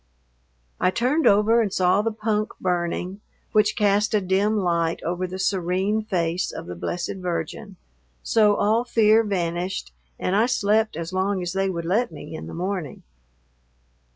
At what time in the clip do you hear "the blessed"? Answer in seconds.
6.65-7.17